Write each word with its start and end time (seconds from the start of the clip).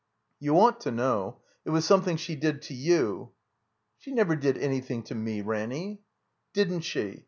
"You 0.39 0.57
ought 0.59 0.81
to 0.81 0.91
know. 0.91 1.41
It 1.63 1.69
was 1.69 1.85
something 1.85 2.17
she 2.17 2.35
did 2.35 2.63
to 2.63 2.73
you." 2.73 3.33
"She 3.99 4.09
never 4.11 4.35
did 4.35 4.57
anything 4.57 5.03
to 5.03 5.13
me, 5.13 5.41
Ranny." 5.41 6.01
''Didn't 6.55 6.81
she? 6.81 7.19